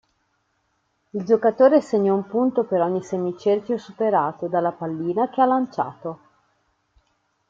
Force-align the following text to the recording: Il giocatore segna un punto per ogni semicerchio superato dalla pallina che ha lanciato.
Il 1.11 1.23
giocatore 1.25 1.79
segna 1.79 2.11
un 2.11 2.25
punto 2.25 2.63
per 2.63 2.81
ogni 2.81 3.03
semicerchio 3.03 3.77
superato 3.77 4.47
dalla 4.47 4.71
pallina 4.71 5.29
che 5.29 5.41
ha 5.41 5.45
lanciato. 5.45 6.19